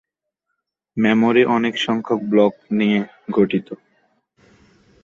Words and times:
Memory 0.97 1.43
অনেক 1.55 1.73
সংখ্যক 1.77 2.19
block 2.23 2.53
নিয়ে 2.71 2.99
গঠিত। 3.31 3.67